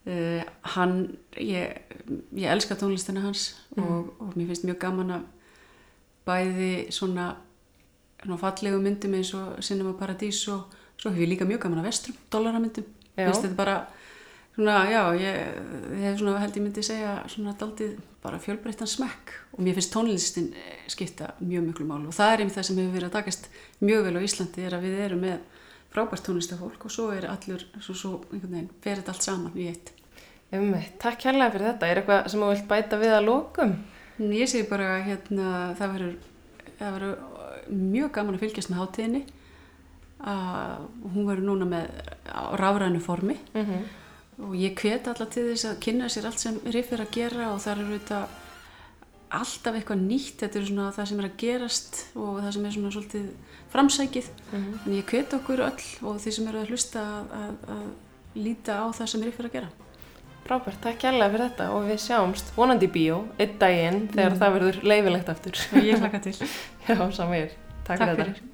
Uh, 0.08 0.40
hann, 0.74 0.94
ég, 1.36 1.76
ég 2.32 2.48
elska 2.48 2.74
tónlistina 2.80 3.20
hans 3.20 3.50
og, 3.76 4.14
og 4.16 4.32
mér 4.32 4.48
finnst 4.48 4.64
mjög 4.64 4.78
gaman 4.80 5.12
að 5.18 5.26
bæði 6.24 6.70
svona, 6.94 7.34
svona 8.22 8.38
fallegu 8.40 8.80
myndum 8.80 9.18
eins 9.18 9.34
og 9.36 9.58
Cinema 9.64 9.92
Paradiso 9.98 10.56
og 10.56 10.78
svo 10.96 11.12
hef 11.12 11.20
ég 11.20 11.32
líka 11.34 11.48
mjög 11.48 11.66
gaman 11.66 11.82
að 11.82 11.90
vestrum, 11.90 12.16
dollaramyndum. 12.32 12.88
Já. 13.12 13.26
Finnst 13.26 13.44
þetta 13.44 13.58
bara, 13.58 13.76
svona, 14.56 14.78
já, 14.88 15.02
ég, 15.20 15.38
ég 15.98 16.06
hef 16.08 16.18
svona 16.20 16.40
held 16.40 16.56
ég 16.56 16.64
myndi 16.64 16.84
segja 16.86 17.14
svona 17.32 17.54
daldið 17.60 17.98
bara 18.24 18.40
fjölbreyttan 18.40 18.88
smekk 18.90 19.32
og 19.54 19.62
mér 19.64 19.76
finnst 19.78 19.94
tónlistin 19.94 20.50
eh, 20.56 20.82
skipta 20.92 21.32
mjög 21.40 21.70
miklu 21.70 21.86
mál 21.88 22.02
og 22.04 22.16
það 22.16 22.32
er 22.32 22.42
einmitt 22.42 22.56
það 22.58 22.66
sem 22.68 22.80
hefur 22.80 22.96
verið 22.98 23.08
að 23.08 23.16
takast 23.16 23.48
mjög 23.80 24.06
vel 24.06 24.16
á 24.20 24.26
Íslandi 24.26 24.66
er 24.66 24.76
að 24.76 24.84
við 24.84 25.00
erum 25.06 25.24
með 25.24 25.38
frábært 25.90 26.24
tónlistafólk 26.26 26.84
og 26.86 26.94
svo 26.94 27.08
er 27.14 27.26
allur, 27.30 27.64
svo, 27.82 27.94
svo 27.94 28.12
einhvern 28.30 28.56
veginn, 28.56 28.70
fer 28.84 29.00
þetta 29.00 29.14
allt 29.14 29.26
saman 29.26 29.58
í 29.58 29.68
eitt. 29.70 29.92
Ömmit. 30.54 30.96
Takk 31.02 31.20
kærlega 31.22 31.54
fyrir 31.54 31.68
þetta. 31.70 31.88
Er 31.88 32.00
eitthvað 32.00 32.30
sem 32.30 32.42
þú 32.42 32.50
vilt 32.50 32.68
bæta 32.70 32.98
við 33.00 33.14
að 33.14 33.26
lokum? 33.28 33.76
En 34.20 34.32
Ég 34.34 34.50
segi 34.50 34.68
bara 34.70 34.88
hérna, 35.06 35.50
það 35.78 35.94
verður, 35.94 36.16
verður 36.80 37.14
mjög 37.70 38.10
gaman 38.16 38.36
að 38.36 38.44
fylgjast 38.44 38.72
með 38.72 38.82
hátíðinni 38.82 39.22
að 40.30 40.82
hún 41.14 41.28
verður 41.30 41.46
núna 41.46 41.68
með 41.70 41.86
rafrænu 42.60 43.00
formi 43.00 43.38
Mm 43.54 43.88
og 44.40 44.56
ég 44.56 44.76
hvet 44.78 45.08
alla 45.10 45.26
til 45.28 45.50
þess 45.50 45.68
að 45.68 45.80
kynna 45.84 46.08
sér 46.12 46.28
allt 46.30 46.40
sem 46.40 46.58
Riff 46.72 46.92
er 46.94 47.02
að 47.04 47.12
gera 47.16 47.50
og 47.52 47.60
það 47.60 47.82
eru 47.82 47.98
þetta 47.98 48.20
alltaf 49.30 49.76
eitthvað 49.78 50.00
nýtt, 50.04 50.38
þetta 50.42 50.58
er 50.60 50.66
svona 50.68 50.88
það 50.96 51.08
sem 51.10 51.20
er 51.22 51.28
að 51.28 51.36
gerast 51.42 52.00
og 52.18 52.40
það 52.40 52.50
sem 52.56 52.64
er 52.66 52.74
svona 52.76 52.92
svolítið 52.96 53.28
framsækið, 53.70 54.30
en 54.56 54.96
ég 54.96 55.12
hvet 55.12 55.36
okkur 55.38 55.62
öll 55.68 55.84
og 56.10 56.18
þeir 56.24 56.36
sem 56.38 56.48
eru 56.50 56.62
að 56.64 56.72
hlusta 56.74 57.04
að, 57.04 57.30
að, 57.38 57.54
að 57.76 58.42
líta 58.42 58.80
á 58.82 58.86
það 58.98 59.12
sem 59.14 59.22
er 59.26 59.32
að 59.46 59.54
gera. 59.54 59.70
Frábært, 60.50 60.80
takk 60.82 60.98
kærlega 60.98 61.30
fyrir 61.30 61.46
þetta 61.50 61.66
og 61.76 61.84
við 61.86 61.98
sjáumst 62.02 62.48
vonandi 62.56 62.88
í 62.88 62.94
bíó 62.94 63.20
einn 63.38 63.58
daginn 63.60 64.00
þegar 64.10 64.38
það 64.40 64.54
verður 64.56 64.78
leifilegt 64.82 65.28
aftur. 65.30 65.60
Ég 65.78 66.00
hlaka 66.02 66.22
til. 66.24 66.34
Já, 66.88 66.96
samir. 67.14 67.52
Takk, 67.86 68.00
Takk 68.00 68.00
fyrir 68.00 68.16
fyrir. 68.16 68.32
þetta. 68.40 68.49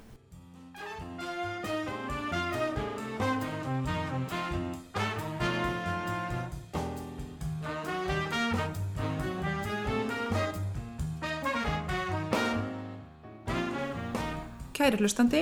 Kæri 14.87 15.01
hlustandi, 15.03 15.39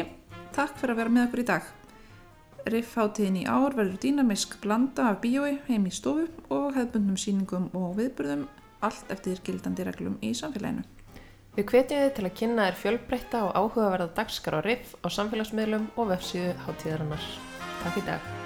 takk 0.55 0.79
fyrir 0.79 0.95
að 0.95 0.99
vera 1.03 1.11
með 1.13 1.23
okkur 1.27 1.39
í 1.43 1.43
dag. 1.45 1.65
Riffháttíðin 2.73 3.35
í 3.37 3.45
ár 3.45 3.75
verður 3.77 3.99
dýnamisk 4.01 4.55
blanda 4.63 5.11
af 5.11 5.19
bíói 5.21 5.59
heim 5.67 5.83
í 5.85 5.91
stofu 5.93 6.23
og 6.49 6.71
hefðbundnum 6.73 7.19
síningum 7.21 7.67
og 7.77 7.91
viðburðum 7.99 8.47
allt 8.87 9.11
eftir 9.13 9.43
gildandi 9.45 9.85
reglum 9.85 10.15
í 10.25 10.31
samfélaginu. 10.33 10.81
Við 11.59 11.67
hvetjum 11.69 12.01
þið 12.01 12.15
til 12.17 12.25
að 12.25 12.35
kynna 12.39 12.65
þér 12.71 12.79
fjölbreytta 12.79 13.43
og 13.45 13.53
áhugaverða 13.53 14.09
dagskar 14.17 14.57
á 14.57 14.61
riff 14.65 14.97
á 15.05 15.13
samfélagsmiðlum 15.13 15.91
og 15.93 16.09
vefsíðu 16.15 16.57
hátíðarinnar. 16.65 17.29
Takk 17.83 18.01
í 18.01 18.05
dag. 18.09 18.44